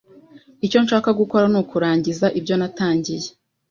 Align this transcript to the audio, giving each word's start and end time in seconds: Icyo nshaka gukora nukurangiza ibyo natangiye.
Icyo 0.65 0.79
nshaka 0.83 1.09
gukora 1.19 1.45
nukurangiza 1.51 2.27
ibyo 2.39 2.55
natangiye. 2.59 3.27